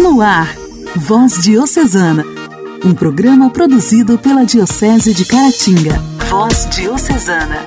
[0.00, 0.56] No ar,
[0.96, 2.24] Voz Diocesana,
[2.82, 5.98] um programa produzido pela Diocese de Caratinga.
[6.30, 7.66] Voz Diocesana.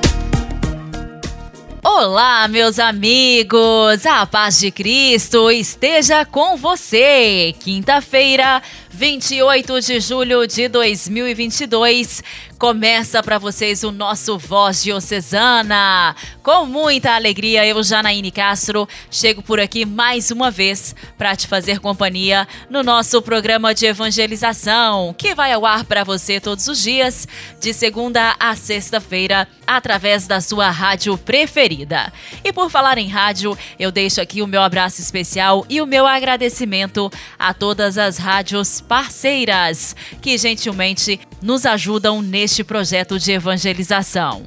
[1.83, 4.03] Olá, meus amigos!
[4.07, 7.53] A paz de Cristo esteja com você!
[7.59, 12.23] Quinta-feira, 28 de julho de 2022,
[12.63, 16.15] Começa para vocês o nosso Voz Diocesana.
[16.41, 21.79] Com muita alegria, eu, Janaíne Castro, chego por aqui mais uma vez para te fazer
[21.81, 27.27] companhia no nosso programa de evangelização, que vai ao ar para você todos os dias,
[27.59, 32.13] de segunda a sexta-feira, através da sua rádio preferida.
[32.45, 36.07] E por falar em rádio, eu deixo aqui o meu abraço especial e o meu
[36.07, 44.43] agradecimento a todas as rádios parceiras que gentilmente nos ajudam neste projeto de evangelização.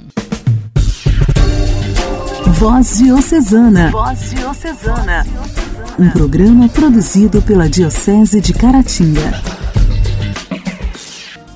[2.58, 3.90] Voz Diocesana.
[3.90, 5.26] Voz Diocesana.
[5.98, 9.42] Um programa produzido pela Diocese de Caratinga.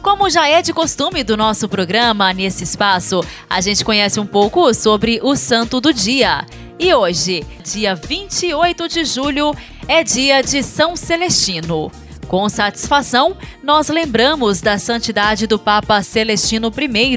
[0.00, 4.72] Como já é de costume do nosso programa, nesse espaço, a gente conhece um pouco
[4.72, 6.46] sobre o Santo do Dia.
[6.78, 9.54] E hoje, dia 28 de julho,
[9.86, 11.92] é dia de São Celestino.
[12.30, 17.16] Com satisfação, nós lembramos da santidade do Papa Celestino I,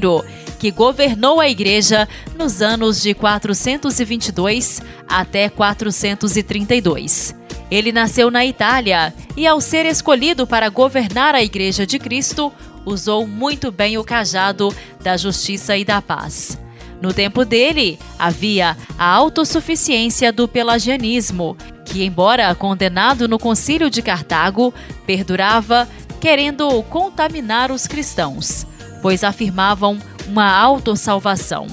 [0.58, 7.32] que governou a Igreja nos anos de 422 até 432.
[7.70, 12.52] Ele nasceu na Itália e, ao ser escolhido para governar a Igreja de Cristo,
[12.84, 16.58] usou muito bem o cajado da justiça e da paz.
[17.00, 24.72] No tempo dele, havia a autossuficiência do pelagianismo que, embora condenado no Concílio de Cartago,
[25.06, 25.88] perdurava
[26.20, 28.66] querendo contaminar os cristãos,
[29.02, 31.66] pois afirmavam uma autossalvação,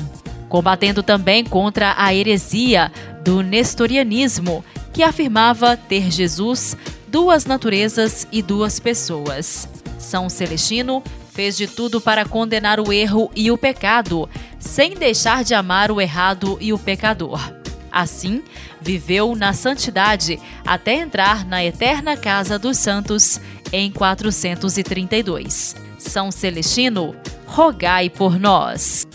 [0.49, 2.91] combatendo também contra a heresia
[3.23, 6.75] do nestorianismo, que afirmava ter Jesus
[7.07, 9.69] duas naturezas e duas pessoas.
[9.97, 15.53] São Celestino fez de tudo para condenar o erro e o pecado, sem deixar de
[15.53, 17.60] amar o errado e o pecador.
[17.91, 18.41] Assim,
[18.79, 23.39] viveu na santidade até entrar na eterna casa dos santos
[23.71, 25.75] em 432.
[25.97, 27.15] São Celestino,
[27.45, 29.05] rogai por nós.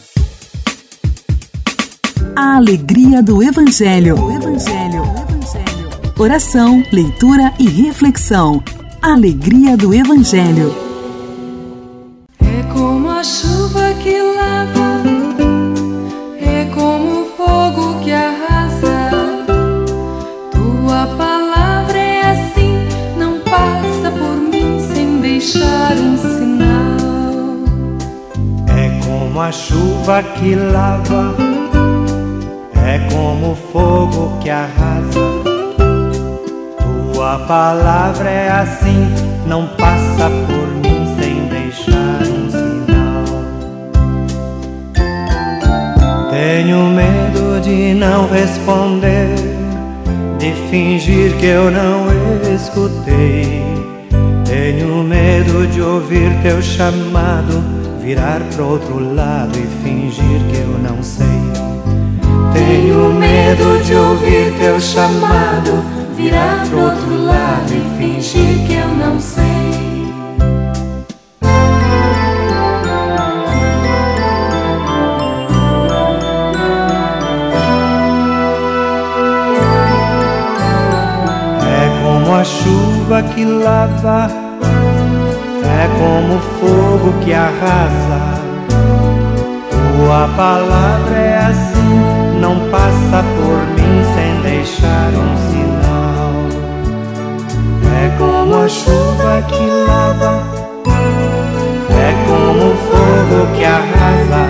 [2.36, 4.22] A alegria do Evangelho.
[4.22, 5.02] O Evangelho.
[5.02, 5.90] Evangelho.
[6.18, 8.62] Oração, leitura e reflexão.
[9.00, 10.85] Alegria do Evangelho.
[25.56, 26.96] Deixar um sinal.
[28.68, 31.34] É como a chuva que lava,
[32.86, 35.20] é como o fogo que arrasa.
[37.12, 39.08] Tua palavra é assim,
[39.46, 43.24] não passa por mim sem deixar um sinal.
[46.30, 49.34] Tenho medo de não responder,
[50.38, 52.06] de fingir que eu não
[52.54, 53.75] escutei
[54.56, 57.62] tenho medo de ouvir teu chamado,
[58.00, 61.26] virar pro outro lado e fingir que eu não sei.
[62.54, 65.84] Tenho medo de ouvir teu chamado,
[66.16, 69.44] virar pro outro lado e fingir que eu não sei.
[81.62, 84.45] É a chuva que lava
[85.86, 88.20] é como fogo que arrasa.
[89.70, 96.34] Tua palavra é assim, não passa por mim sem deixar um sinal.
[98.02, 100.42] É como a chuva que lava,
[101.90, 104.44] é como fogo que arrasa.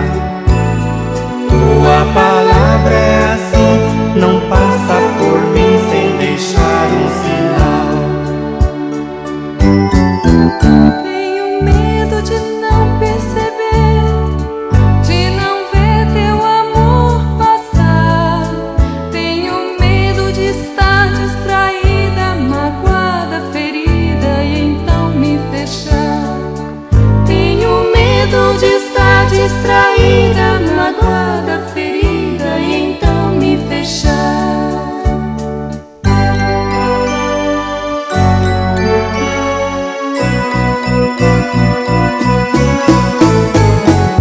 [1.49, 3.26] Tua palavra é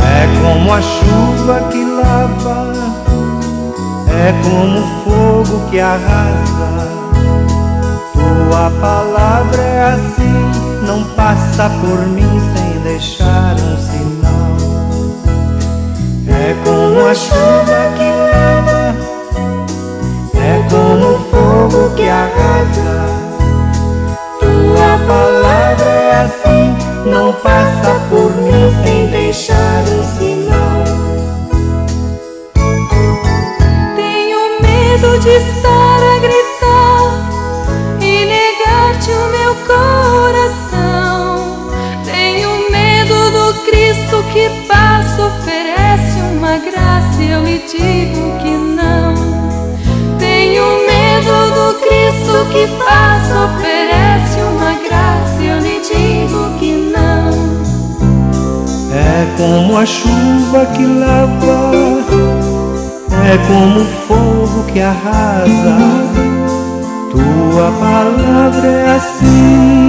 [0.02, 2.72] É como a chuva que lava,
[4.08, 6.88] é como o fogo que arrasa.
[8.12, 10.50] Tua palavra é assim,
[10.86, 14.56] não passa por mim sem deixar um sinal.
[16.28, 17.85] É como a chuva
[27.46, 30.84] passa por mim sem deixar um sinal.
[33.94, 37.02] Tenho medo de estar a gritar
[38.00, 41.36] e negar-te o meu coração.
[42.04, 49.14] Tenho medo do Cristo que passa, oferece uma graça e eu lhe digo que não.
[50.18, 53.75] Tenho medo do Cristo que passa, oferece
[59.36, 61.70] como a chuva que lava,
[63.24, 65.76] é como o fogo que arrasa.
[67.10, 69.85] Tua palavra é assim.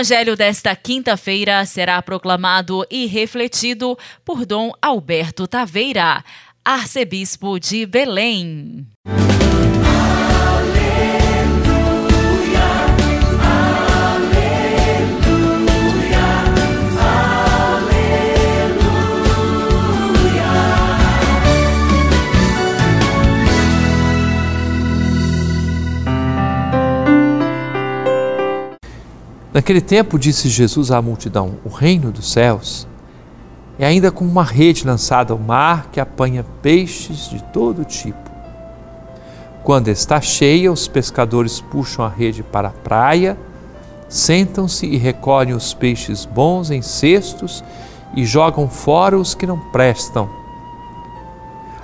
[0.00, 6.24] Evangelho desta quinta-feira será proclamado e refletido por Dom Alberto Taveira,
[6.64, 8.86] arcebispo de Belém.
[29.60, 32.88] Naquele tempo disse Jesus à multidão: O reino dos céus
[33.78, 38.30] é ainda como uma rede lançada ao mar que apanha peixes de todo tipo.
[39.62, 43.36] Quando está cheia, os pescadores puxam a rede para a praia,
[44.08, 47.62] sentam-se e recolhem os peixes bons em cestos
[48.16, 50.26] e jogam fora os que não prestam.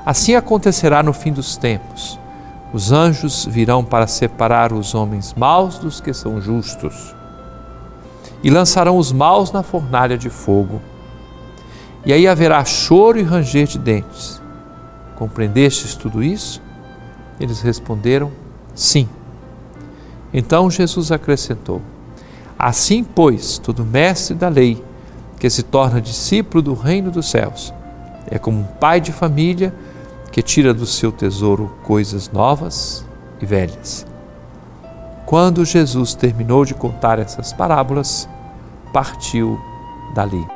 [0.06, 2.18] Assim acontecerá no fim dos tempos.
[2.72, 7.14] Os anjos virão para separar os homens maus dos que são justos
[8.46, 10.80] e lançarão os maus na fornalha de fogo.
[12.04, 14.40] E aí haverá choro e ranger de dentes.
[15.16, 16.62] Compreendestes tudo isso?
[17.40, 18.30] Eles responderam:
[18.72, 19.08] Sim.
[20.32, 21.82] Então Jesus acrescentou:
[22.56, 24.80] Assim, pois, todo mestre da lei
[25.40, 27.74] que se torna discípulo do reino dos céus
[28.28, 29.74] é como um pai de família
[30.30, 33.04] que tira do seu tesouro coisas novas
[33.40, 34.06] e velhas.
[35.24, 38.28] Quando Jesus terminou de contar essas parábolas,
[38.92, 39.60] partiu
[40.14, 40.46] dali.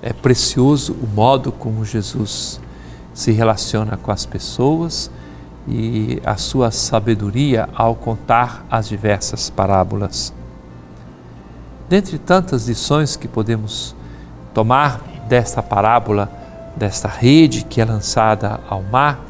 [0.00, 2.60] É precioso o modo como Jesus
[3.12, 5.10] se relaciona com as pessoas
[5.66, 10.32] e a sua sabedoria ao contar as diversas parábolas.
[11.88, 13.94] Dentre tantas lições que podemos
[14.54, 16.30] tomar desta parábola,
[16.76, 19.20] desta rede que é lançada ao mar,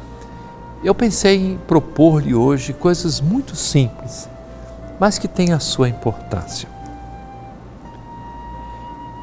[0.83, 4.29] eu pensei em propor-lhe hoje coisas muito simples,
[4.99, 6.67] mas que têm a sua importância.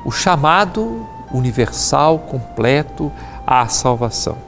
[0.05, 3.13] O chamado universal, completo
[3.47, 4.39] à salvação.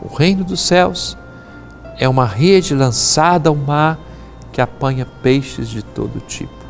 [0.00, 1.16] O reino dos céus
[1.98, 3.98] é uma rede lançada ao mar
[4.50, 6.62] que apanha peixes de todo tipo.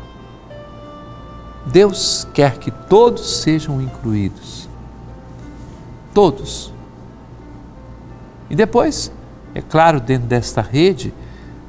[1.65, 4.69] Deus quer que todos sejam incluídos.
[6.13, 6.71] Todos.
[8.49, 9.11] E depois,
[9.55, 11.13] é claro, dentro desta rede,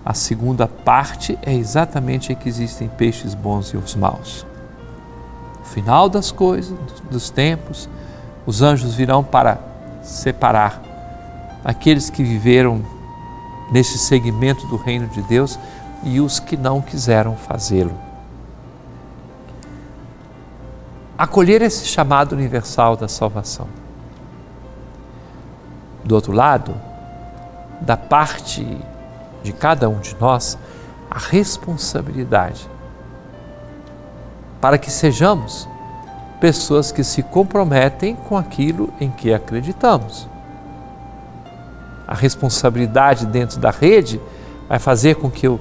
[0.05, 4.47] a segunda parte é exatamente a que existem peixes bons e os maus.
[5.59, 6.77] No final das coisas,
[7.11, 7.89] dos tempos,
[8.45, 9.59] os anjos virão para
[10.03, 10.83] separar
[11.65, 12.85] aqueles que viveram
[13.73, 15.59] nesse segmento do reino de Deus
[16.03, 17.99] e os que não quiseram fazê-lo.
[21.17, 23.69] Acolher esse chamado universal da salvação.
[26.05, 26.75] Do outro lado,
[27.81, 28.79] da parte
[29.45, 30.59] de cada um de nós,
[31.09, 32.69] a responsabilidade
[34.65, 35.69] para que sejamos
[36.41, 40.27] pessoas que se comprometem com aquilo em que acreditamos.
[42.09, 44.19] A responsabilidade dentro da rede
[44.67, 45.61] vai fazer com que eu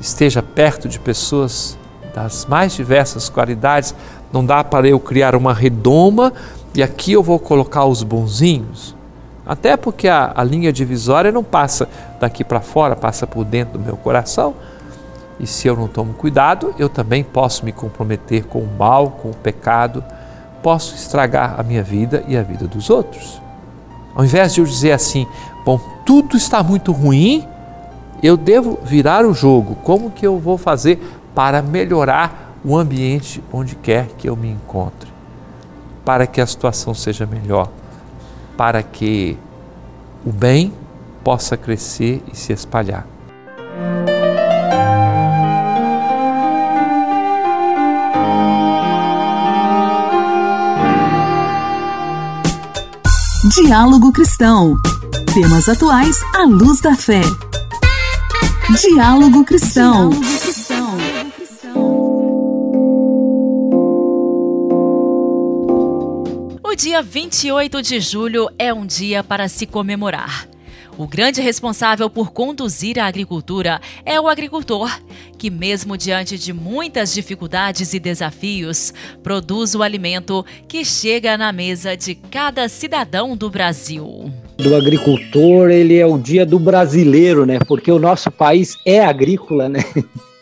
[0.00, 1.76] esteja perto de pessoas
[2.14, 3.92] das mais diversas qualidades.
[4.32, 6.32] Não dá para eu criar uma redoma
[6.72, 8.94] e aqui eu vou colocar os bonzinhos.
[9.46, 13.84] Até porque a, a linha divisória não passa daqui para fora, passa por dentro do
[13.84, 14.54] meu coração.
[15.38, 19.30] E se eu não tomo cuidado, eu também posso me comprometer com o mal, com
[19.30, 20.02] o pecado,
[20.62, 23.42] posso estragar a minha vida e a vida dos outros.
[24.14, 25.26] Ao invés de eu dizer assim,
[25.64, 27.46] bom, tudo está muito ruim,
[28.22, 29.74] eu devo virar o jogo.
[29.82, 31.02] Como que eu vou fazer
[31.34, 35.12] para melhorar o ambiente onde quer que eu me encontre?
[36.04, 37.68] Para que a situação seja melhor,
[38.56, 39.36] para que
[40.24, 40.72] o bem
[41.22, 43.06] possa crescer e se espalhar.
[53.54, 54.76] Diálogo Cristão.
[55.32, 57.20] Temas atuais à luz da fé.
[58.80, 60.10] Diálogo Cristão.
[66.74, 70.48] O dia 28 de julho é um dia para se comemorar.
[70.98, 74.90] O grande responsável por conduzir a agricultura é o agricultor,
[75.38, 81.96] que, mesmo diante de muitas dificuldades e desafios, produz o alimento que chega na mesa
[81.96, 84.32] de cada cidadão do Brasil.
[84.56, 87.60] Do agricultor, ele é o dia do brasileiro, né?
[87.68, 89.78] Porque o nosso país é agrícola, né?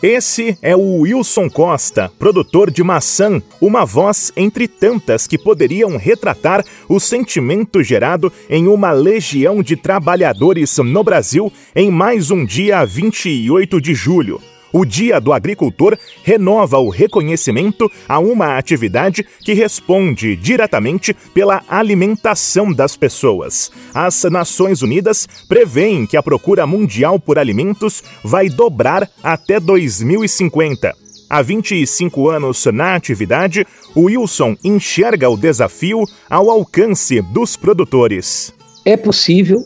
[0.00, 6.64] Esse é o Wilson Costa, produtor de maçã, uma voz entre tantas que poderiam retratar
[6.88, 13.80] o sentimento gerado em uma legião de trabalhadores no Brasil em mais um dia 28
[13.80, 14.40] de julho.
[14.72, 22.72] O Dia do Agricultor renova o reconhecimento a uma atividade que responde diretamente pela alimentação
[22.72, 23.70] das pessoas.
[23.94, 30.94] As Nações Unidas prevêem que a procura mundial por alimentos vai dobrar até 2050.
[31.30, 38.52] Há 25 anos na atividade, o Wilson enxerga o desafio ao alcance dos produtores.
[38.84, 39.62] É possível,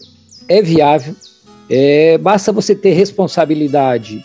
[0.49, 1.15] é viável,
[1.71, 4.25] é, basta você ter responsabilidade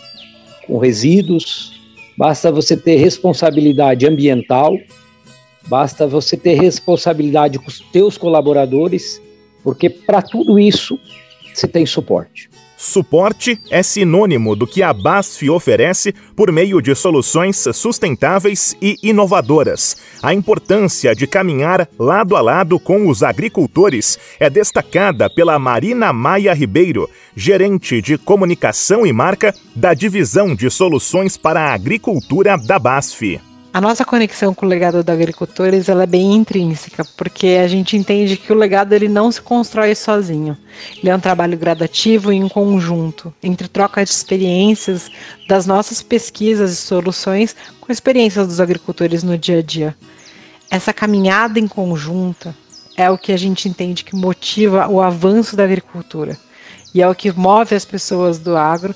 [0.67, 1.81] com resíduos,
[2.17, 4.77] basta você ter responsabilidade ambiental,
[5.67, 9.21] basta você ter responsabilidade com os teus colaboradores,
[9.63, 10.99] porque para tudo isso
[11.53, 12.49] você tem suporte.
[12.79, 19.97] Suporte é sinônimo do que a BASF oferece por meio de soluções sustentáveis e inovadoras.
[20.21, 26.53] A importância de caminhar lado a lado com os agricultores é destacada pela Marina Maia
[26.53, 33.46] Ribeiro, gerente de comunicação e marca da Divisão de Soluções para a Agricultura da BASF.
[33.77, 37.95] A nossa conexão com o legado dos agricultores ela é bem intrínseca, porque a gente
[37.95, 40.57] entende que o legado ele não se constrói sozinho.
[40.97, 45.11] Ele é um trabalho gradativo e em conjunto, entre troca de experiências
[45.47, 49.95] das nossas pesquisas e soluções com experiências dos agricultores no dia a dia.
[50.71, 52.55] Essa caminhada em conjunta
[52.95, 56.35] é o que a gente entende que motiva o avanço da agricultura
[56.95, 58.95] e é o que move as pessoas do agro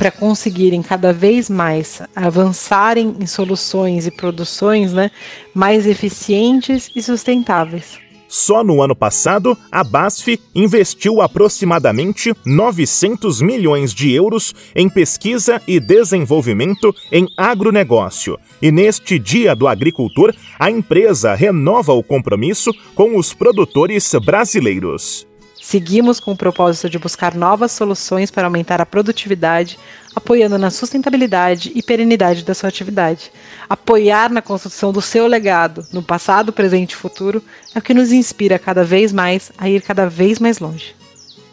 [0.00, 5.10] para conseguirem cada vez mais avançarem em soluções e produções né,
[5.52, 7.98] mais eficientes e sustentáveis.
[8.26, 15.78] Só no ano passado, a BASF investiu aproximadamente 900 milhões de euros em pesquisa e
[15.78, 18.38] desenvolvimento em agronegócio.
[18.62, 25.28] E neste Dia do Agricultor, a empresa renova o compromisso com os produtores brasileiros.
[25.70, 29.78] Seguimos com o propósito de buscar novas soluções para aumentar a produtividade,
[30.16, 33.30] apoiando na sustentabilidade e perenidade da sua atividade.
[33.68, 37.40] Apoiar na construção do seu legado, no passado, presente e futuro,
[37.72, 40.92] é o que nos inspira cada vez mais a ir cada vez mais longe.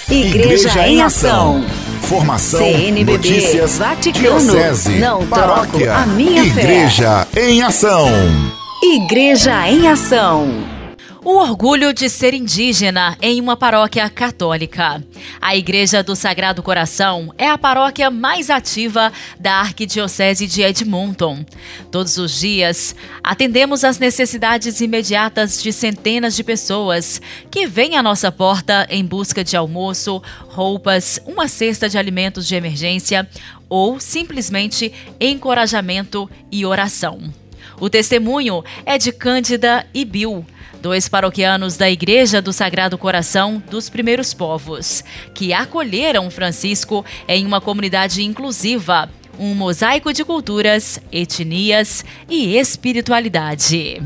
[0.10, 1.62] Igreja, Igreja em Ação.
[2.04, 7.50] Formação, CNBB, notícias, Vaticano, diocese, não paróquia, a minha Igreja fé.
[7.50, 8.08] em Ação.
[8.82, 10.77] Igreja em Ação
[11.28, 15.04] o orgulho de ser indígena em uma paróquia católica.
[15.42, 21.46] A Igreja do Sagrado Coração é a paróquia mais ativa da Arquidiocese de Edmonton.
[21.92, 28.32] Todos os dias, atendemos às necessidades imediatas de centenas de pessoas que vêm à nossa
[28.32, 33.30] porta em busca de almoço, roupas, uma cesta de alimentos de emergência
[33.68, 37.20] ou simplesmente encorajamento e oração.
[37.82, 40.46] O testemunho é de Cândida e Bill
[40.82, 45.04] dois paroquianos da Igreja do Sagrado Coração dos Primeiros Povos,
[45.34, 54.02] que acolheram Francisco em uma comunidade inclusiva, um mosaico de culturas, etnias e espiritualidade.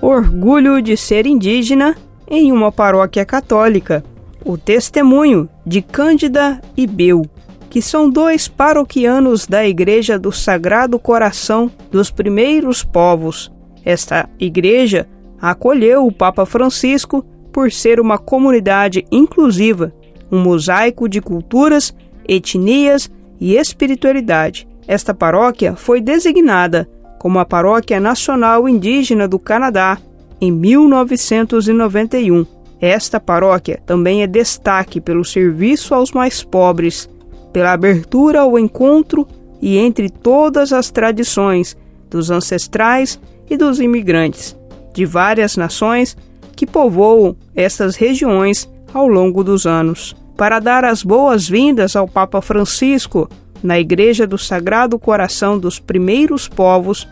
[0.00, 1.96] Orgulho de ser indígena
[2.28, 4.04] em uma paróquia católica.
[4.46, 7.26] o testemunho de Cândida e Bel,
[7.68, 13.50] que são dois paroquianos da Igreja do Sagrado Coração dos primeiros povos.
[13.84, 15.08] Esta igreja
[15.40, 19.92] acolheu o Papa Francisco por ser uma comunidade inclusiva,
[20.30, 21.94] um mosaico de culturas,
[22.28, 24.68] etnias e espiritualidade.
[24.86, 26.88] Esta paróquia foi designada
[27.18, 29.98] como a Paróquia Nacional Indígena do Canadá
[30.40, 32.46] em 1991.
[32.80, 37.08] Esta paróquia também é destaque pelo serviço aos mais pobres,
[37.52, 39.26] pela abertura ao encontro
[39.62, 41.74] e entre todas as tradições
[42.10, 44.54] dos ancestrais e dos imigrantes
[44.96, 46.16] de várias nações
[46.56, 50.16] que povoam estas regiões ao longo dos anos.
[50.36, 53.28] Para dar as boas-vindas ao Papa Francisco
[53.62, 57.06] na Igreja do Sagrado Coração dos Primeiros Povos,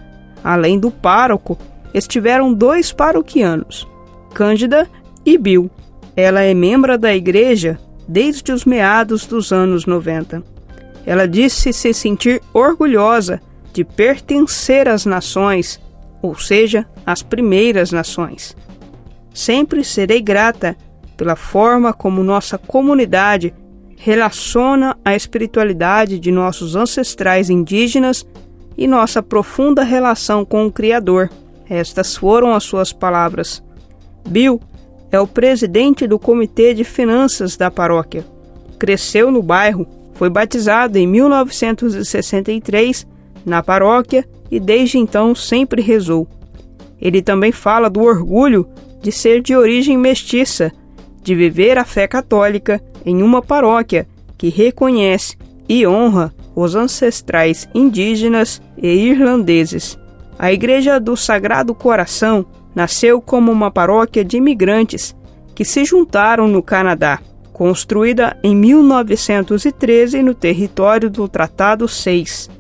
[0.45, 1.59] Além do pároco,
[1.95, 3.89] estiveram dois paroquianos,
[4.35, 4.87] Cândida
[5.25, 5.71] e Bill.
[6.15, 10.43] Ela é membro da igreja desde os meados dos anos 90.
[11.07, 13.41] Ela disse se sentir orgulhosa
[13.73, 15.81] de pertencer às nações,
[16.25, 18.57] ou seja, às primeiras nações.
[19.35, 20.75] Sempre serei grata
[21.19, 23.53] pela forma como nossa comunidade
[23.97, 28.27] relaciona a espiritualidade de nossos ancestrais indígenas
[28.77, 31.29] e nossa profunda relação com o Criador.
[31.69, 33.63] Estas foram as suas palavras.
[34.27, 34.59] Bill
[35.13, 38.25] é o presidente do Comitê de Finanças da paróquia.
[38.79, 43.07] Cresceu no bairro, foi batizado em 1963
[43.45, 46.29] na paróquia e desde então sempre rezou.
[47.01, 48.67] Ele também fala do orgulho
[49.03, 50.73] de ser de origem mestiça,
[51.23, 54.07] de viver a fé católica em uma paróquia
[54.39, 55.37] que reconhece
[55.69, 59.99] e honra os ancestrais indígenas e irlandeses.
[60.39, 65.15] A Igreja do Sagrado Coração nasceu como uma paróquia de imigrantes
[65.55, 67.21] que se juntaram no Canadá,
[67.53, 72.51] construída em 1913 no território do Tratado 6.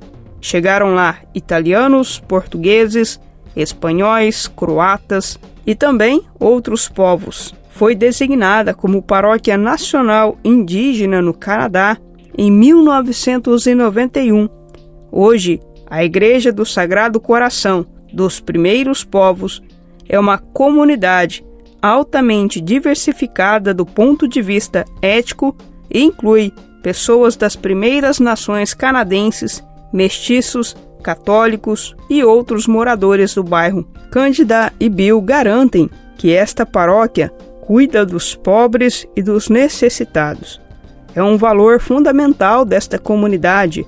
[0.44, 3.18] Chegaram lá italianos, portugueses,
[3.56, 7.54] espanhóis, croatas e também outros povos.
[7.70, 11.96] Foi designada como paróquia nacional indígena no Canadá
[12.36, 14.46] em 1991.
[15.10, 19.62] Hoje, a Igreja do Sagrado Coração dos Primeiros Povos
[20.06, 21.42] é uma comunidade
[21.80, 25.56] altamente diversificada do ponto de vista ético
[25.90, 26.52] e inclui
[26.82, 33.86] pessoas das primeiras nações canadenses, mestiços, católicos e outros moradores do bairro.
[34.10, 40.62] Cândida e Bill garantem que esta paróquia cuida dos pobres e dos necessitados
[41.14, 43.86] é um valor fundamental desta comunidade.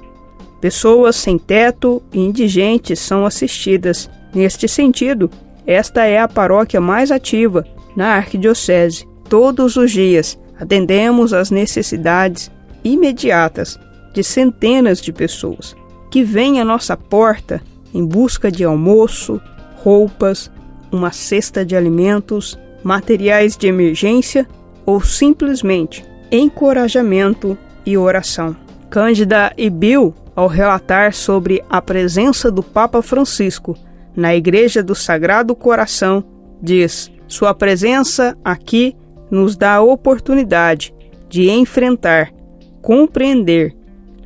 [0.60, 4.08] Pessoas sem teto e indigentes são assistidas.
[4.32, 5.30] Neste sentido,
[5.66, 7.66] esta é a paróquia mais ativa
[7.96, 9.06] na Arquidiocese.
[9.28, 12.50] Todos os dias atendemos às necessidades
[12.84, 13.78] imediatas
[14.14, 15.74] de centenas de pessoas
[16.10, 19.40] que vêm à nossa porta em busca de almoço,
[19.76, 20.50] roupas,
[20.90, 24.46] uma cesta de alimentos, materiais de emergência
[24.84, 28.56] ou simplesmente encorajamento e oração.
[28.90, 33.76] Cândida e Bill, ao relatar sobre a presença do Papa Francisco
[34.14, 36.24] na Igreja do Sagrado Coração,
[36.62, 38.94] diz: Sua presença aqui
[39.30, 40.94] nos dá a oportunidade
[41.28, 42.32] de enfrentar,
[42.80, 43.74] compreender,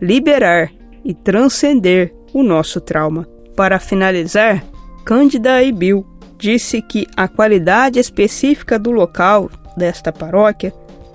[0.01, 0.71] liberar
[1.05, 3.27] e transcender o nosso trauma.
[3.57, 4.65] Para finalizar,
[5.05, 6.07] Cândida e Bill
[6.39, 10.73] disse que a qualidade específica do local desta paróquia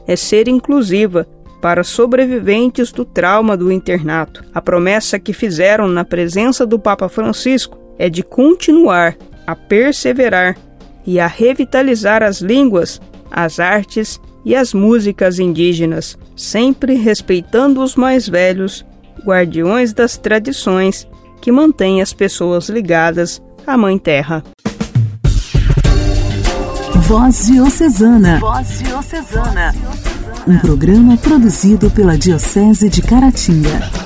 [0.07, 1.27] é ser inclusiva
[1.61, 4.43] para sobreviventes do trauma do internato.
[4.53, 9.17] A promessa que fizeram na presença do Papa Francisco é de continuar
[9.47, 10.57] a perseverar
[11.05, 18.29] e a revitalizar as línguas, as artes e as músicas indígenas, sempre respeitando os mais
[18.29, 18.85] velhos,
[19.25, 21.07] guardiões das tradições
[21.41, 24.43] que mantêm as pessoas ligadas à Mãe Terra.
[27.07, 28.39] Voz Diocesana.
[28.39, 29.75] Voz Diocesana.
[30.47, 34.04] Um programa produzido pela Diocese de Caratinga.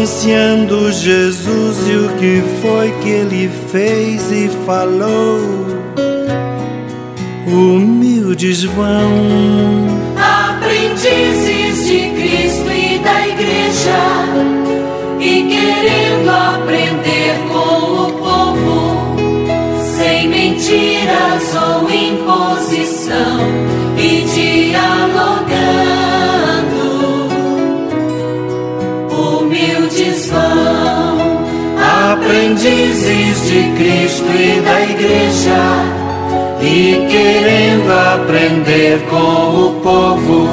[0.00, 5.66] Anunciando Jesus e o que foi que ele fez e falou.
[7.46, 9.86] humildes vão.
[10.16, 14.00] Aprendizes de Cristo e da Igreja,
[15.20, 19.16] e querendo aprender com o povo,
[19.98, 23.38] sem mentiras ou imposição,
[32.70, 35.60] Aprendizes de Cristo e da Igreja
[36.62, 40.48] e querendo aprender com o povo,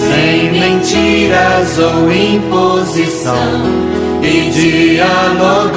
[0.00, 3.34] sem mentiras ou imposição,
[4.22, 4.50] e
[4.96, 5.76] dialogando,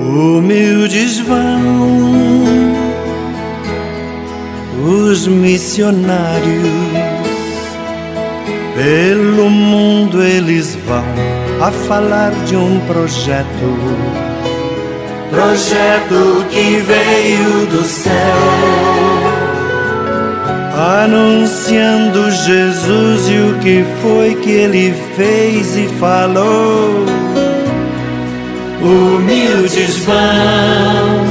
[0.00, 2.07] Humildes vão
[5.08, 6.68] os missionários.
[8.74, 11.02] Pelo mundo eles vão
[11.60, 13.68] a falar de um projeto.
[15.30, 18.12] Projeto que veio do céu,
[21.02, 27.04] anunciando Jesus e o que foi que ele fez e falou.
[28.80, 31.27] Humildes vão,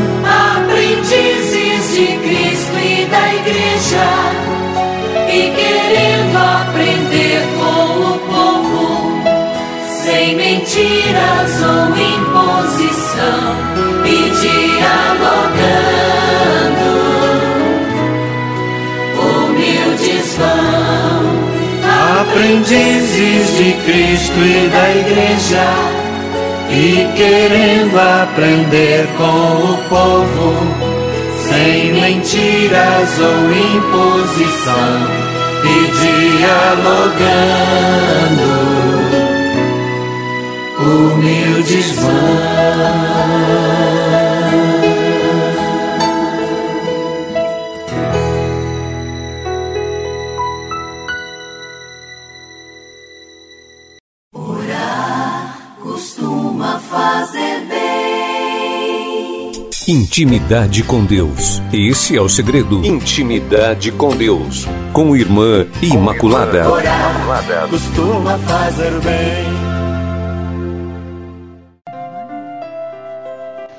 [10.77, 13.55] mentiras ou imposição,
[14.05, 14.29] e
[14.77, 14.93] dialogando,
[19.17, 21.21] humildes vão,
[22.21, 25.67] aprendizes de Cristo e da Igreja,
[26.69, 30.47] e querendo aprender com o povo,
[31.49, 34.95] sem mentiras ou imposição,
[35.63, 35.75] e
[36.77, 37.17] dialogando,
[40.87, 42.87] humildes vão.
[55.97, 59.51] costuma fazer bem.
[59.87, 61.59] Intimidade com Deus.
[61.73, 62.85] Esse é o segredo.
[62.85, 64.67] Intimidade com Deus.
[64.93, 66.69] Com Irmã Imaculada.
[66.69, 69.66] Orar costuma fazer bem.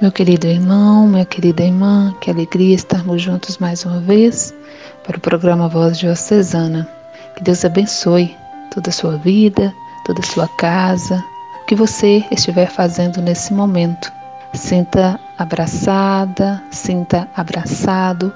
[0.00, 4.54] Meu querido irmão, minha querida irmã, que alegria estarmos juntos mais uma vez
[5.02, 6.88] para o programa Voz Diocesana.
[7.34, 8.32] Que Deus abençoe
[8.72, 11.16] toda a sua vida, toda a sua casa,
[11.62, 14.12] o que você estiver fazendo nesse momento.
[14.54, 18.32] Sinta abraçada, sinta abraçado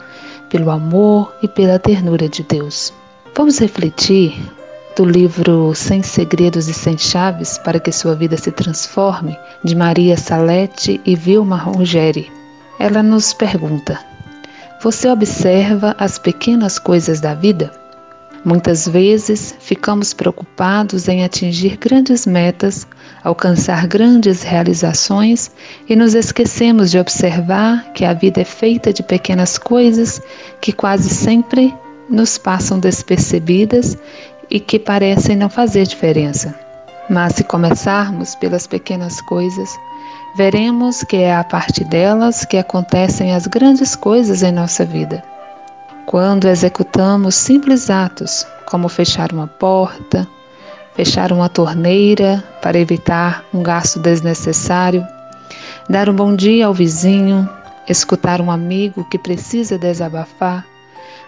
[0.50, 2.92] pelo amor e pela ternura de Deus.
[3.36, 4.34] Vamos refletir
[4.96, 10.16] do livro Sem Segredos e Sem Chaves para que sua vida se transforme, de Maria
[10.16, 12.30] Salete e Vilma Rogeri.
[12.78, 13.98] Ela nos pergunta:
[14.82, 17.70] Você observa as pequenas coisas da vida?
[18.44, 22.86] Muitas vezes ficamos preocupados em atingir grandes metas,
[23.22, 25.52] alcançar grandes realizações
[25.88, 30.20] e nos esquecemos de observar que a vida é feita de pequenas coisas
[30.60, 31.72] que quase sempre
[32.10, 33.96] nos passam despercebidas
[34.52, 36.54] e que parecem não fazer diferença.
[37.08, 39.70] Mas se começarmos pelas pequenas coisas,
[40.36, 45.24] veremos que é a partir delas que acontecem as grandes coisas em nossa vida.
[46.04, 50.28] Quando executamos simples atos, como fechar uma porta,
[50.94, 55.06] fechar uma torneira para evitar um gasto desnecessário,
[55.88, 57.48] dar um bom dia ao vizinho,
[57.88, 60.62] escutar um amigo que precisa desabafar,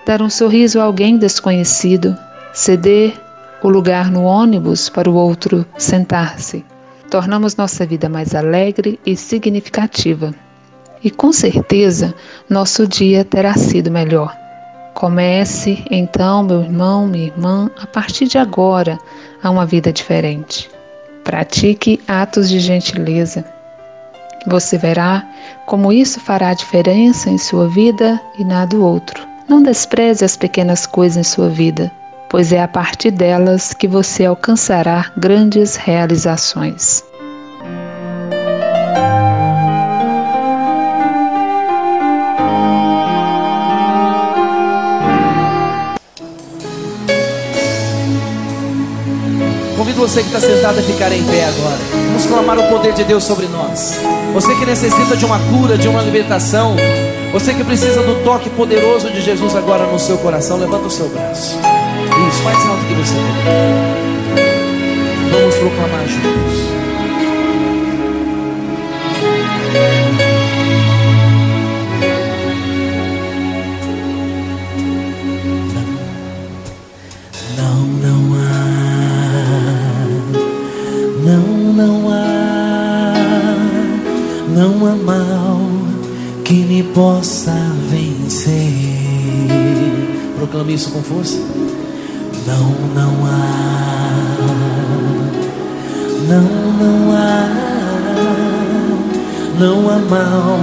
[0.05, 2.15] dar um sorriso a alguém desconhecido,
[2.55, 3.21] ceder
[3.63, 6.65] o lugar no ônibus para o outro sentar-se.
[7.11, 10.33] Tornamos nossa vida mais alegre e significativa.
[11.03, 12.15] E com certeza
[12.49, 14.35] nosso dia terá sido melhor.
[14.95, 18.99] Comece então, meu irmão, minha irmã, a partir de agora,
[19.43, 20.71] a uma vida diferente.
[21.25, 23.45] Pratique atos de gentileza.
[24.47, 25.27] Você verá
[25.67, 29.27] como isso fará diferença em sua vida e na do outro.
[29.49, 31.91] Não despreze as pequenas coisas em sua vida,
[32.35, 37.05] pois é a partir delas que você alcançará grandes realizações.
[49.77, 51.79] Convido você que está sentado a ficar em pé agora.
[52.09, 54.01] Vamos clamar o poder de Deus sobre nós.
[54.33, 56.75] Você que necessita de uma cura, de uma libertação.
[57.33, 60.57] Você que precisa do toque poderoso de Jesus agora no seu coração.
[60.57, 61.57] Levanta o seu braço.
[62.29, 63.95] Isso mais alto que você puder.
[65.31, 66.75] Vamos proclamar juntos.
[77.57, 78.65] Não, não há,
[81.25, 83.15] não, não há,
[84.49, 85.61] não há mal
[86.45, 87.55] que me possa
[87.91, 88.73] vencer.
[90.37, 91.39] Proclame isso com força.
[92.47, 94.11] Não, não há,
[96.29, 97.49] não, não há,
[99.59, 100.59] não há mal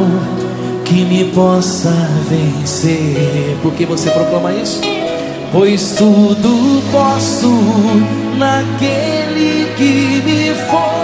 [0.85, 1.91] que me possa
[2.29, 3.57] vencer.
[3.63, 4.79] Por que você proclama isso?
[5.51, 7.49] Pois tudo posso
[8.37, 11.00] naquele que me fortalece.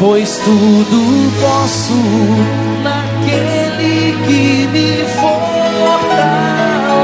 [0.00, 1.92] Pois tudo posso
[2.82, 5.04] naquele que me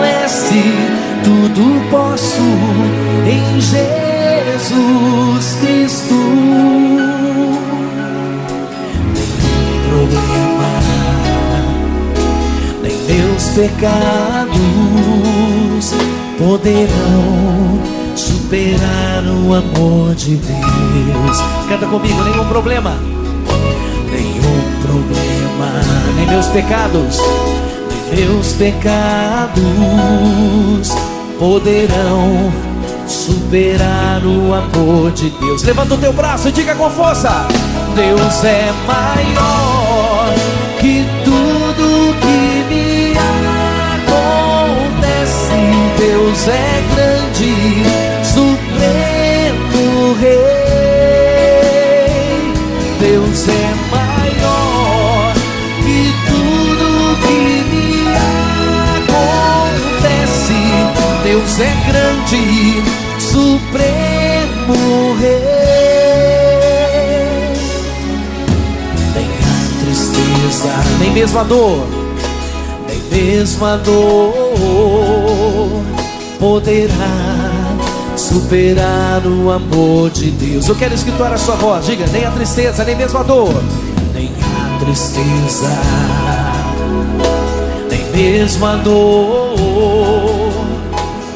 [0.01, 0.65] fortalece.
[1.23, 2.41] Tudo posso
[3.27, 6.17] em Jesus Cristo.
[9.89, 10.73] problema,
[12.83, 14.57] nem meus pecados
[16.39, 17.96] poderão
[18.47, 21.43] superar o amor de Deus.
[21.69, 22.97] Canta comigo, nenhum problema,
[24.13, 25.69] nenhum problema,
[26.15, 27.19] nem meus pecados,
[27.91, 29.65] nem meus pecados
[31.41, 32.53] poderão
[33.09, 35.65] superar o amor de Deus.
[35.65, 37.49] Levanta o teu braço e diga com força:
[37.97, 40.33] Deus é maior
[40.79, 43.13] que tudo que me
[43.97, 45.51] acontece.
[45.99, 47.96] Deus é grande,
[53.17, 55.33] Deus é maior
[55.83, 55.99] que
[56.29, 57.89] tudo que me
[59.89, 60.61] acontece.
[61.25, 62.45] Deus é grande,
[63.19, 64.79] supremo
[65.19, 65.41] rei.
[69.15, 69.27] Nem a
[69.81, 71.87] tristeza, nem mesmo a dor,
[72.87, 75.83] nem mesmo a dor
[76.39, 77.26] poderá
[78.17, 80.69] superar o amor de Deus.
[80.69, 83.55] Eu quero escutar a sua voz, diga, nem a tristeza, nem mesmo a dor,
[84.15, 85.71] nem a tristeza,
[87.91, 89.57] nem mesmo a dor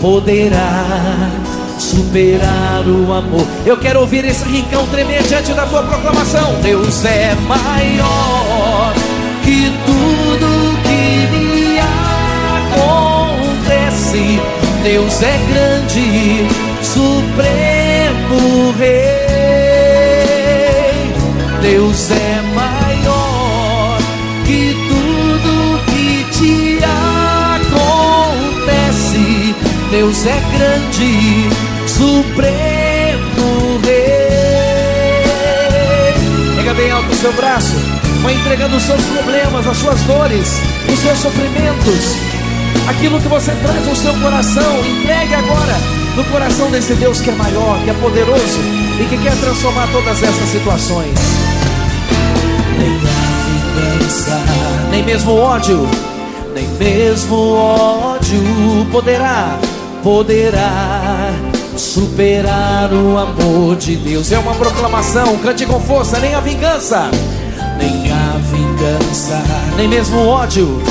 [0.01, 1.31] poderá
[1.79, 3.47] superar o amor.
[3.67, 6.55] Eu quero ouvir esse rincão tremer diante da tua proclamação.
[6.63, 8.95] Deus é maior
[9.45, 11.79] que tudo que me
[13.89, 14.41] acontece.
[14.83, 16.70] Deus é grande,
[30.21, 31.49] Deus é grande,
[31.89, 35.01] supremo rei.
[36.57, 37.75] Pega bem alto o seu braço,
[38.23, 40.61] vai entregando os seus problemas, as suas dores,
[40.93, 42.17] os seus sofrimentos,
[42.87, 44.81] aquilo que você traz no seu coração.
[44.81, 45.79] Entregue agora
[46.15, 48.61] no coração desse Deus que é maior, que é poderoso
[49.01, 51.15] e que quer transformar todas essas situações.
[52.79, 54.39] Nem a vingança,
[54.91, 55.89] nem mesmo o ódio,
[56.55, 59.59] nem mesmo o ódio poderá,
[60.03, 61.33] poderá
[61.77, 64.33] superar o amor de Deus.
[64.33, 67.11] É uma proclamação, cante com força, nem a vingança,
[67.79, 69.43] nem a vingança,
[69.77, 70.83] nem mesmo o ódio,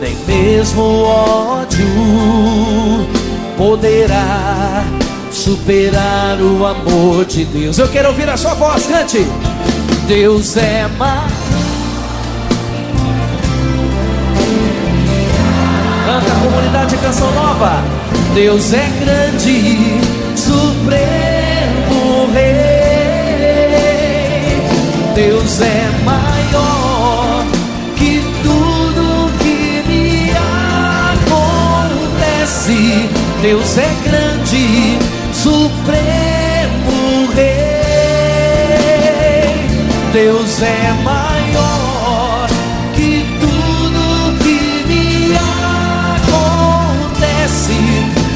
[0.00, 1.86] nem mesmo o ódio
[3.56, 4.84] poderá
[5.30, 7.78] superar o amor de Deus.
[7.78, 9.26] Eu quero ouvir a sua voz, cante.
[10.06, 11.30] Deus é mais.
[16.06, 18.09] Canta a comunidade Canção Nova.
[18.34, 20.00] Deus é grande,
[20.36, 22.50] supremo rei.
[25.14, 27.44] Deus é maior
[27.96, 30.30] que tudo que me
[32.36, 33.08] acontece.
[33.42, 34.98] Deus é grande,
[35.32, 37.50] supremo rei.
[40.12, 41.19] Deus é maior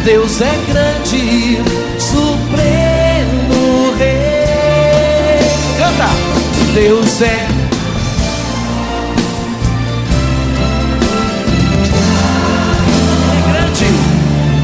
[0.04, 1.58] Deus é grande,
[1.98, 5.38] supremo rei.
[5.78, 6.08] Canta!
[6.74, 7.48] Deus é
[13.32, 13.88] é grande.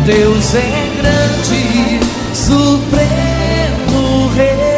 [0.05, 0.69] Deus é
[1.01, 2.01] grande,
[2.35, 4.71] supremo rei.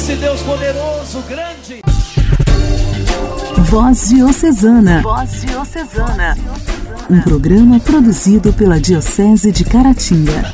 [0.00, 1.79] esse Deus poderoso, grande.
[3.70, 5.00] Voz Diocesana.
[5.00, 6.36] Voz Diocesana.
[7.08, 10.52] Um programa produzido pela Diocese de Caratinga.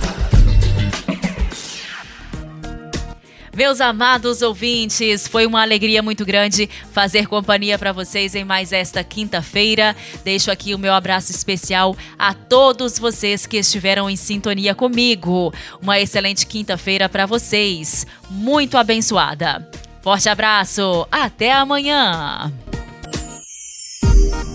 [3.56, 9.02] Meus amados ouvintes, foi uma alegria muito grande fazer companhia para vocês em mais esta
[9.02, 9.96] quinta-feira.
[10.22, 15.54] Deixo aqui o meu abraço especial a todos vocês que estiveram em sintonia comigo.
[15.80, 19.66] Uma excelente quinta-feira para vocês, muito abençoada.
[20.02, 22.52] Forte abraço, até amanhã.